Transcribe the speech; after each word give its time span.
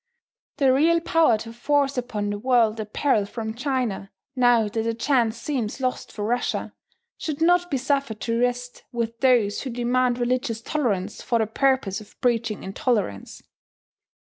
The 0.57 0.73
real 0.73 0.99
power 0.99 1.37
to 1.37 1.53
force 1.53 1.95
upon 1.95 2.31
the 2.31 2.39
world 2.39 2.79
a 2.79 2.87
peril 2.87 3.23
from 3.27 3.53
China 3.53 4.09
(now 4.35 4.67
that 4.67 4.81
the 4.81 4.95
chance 4.95 5.37
seems 5.37 5.79
lost 5.79 6.11
for 6.11 6.25
Russia) 6.25 6.73
should 7.19 7.39
not 7.39 7.69
be 7.69 7.77
suffered 7.77 8.19
to 8.21 8.39
rest 8.39 8.83
with 8.91 9.19
those 9.19 9.61
who 9.61 9.69
demand 9.69 10.17
religious 10.17 10.59
tolerance 10.59 11.21
for 11.21 11.37
the 11.37 11.45
purpose 11.45 12.01
of 12.01 12.19
preaching 12.19 12.63
intolerance. 12.63 13.43